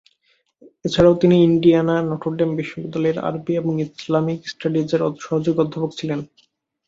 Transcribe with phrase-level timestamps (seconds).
[0.85, 6.19] এছাড়াও তিনি Indiana Notre Dame বিশ্ববিদ্যালয়ের আরবি এবং ইসলামিক স্টাডিজের সহযোগী অধ্যাপক ছিলেন।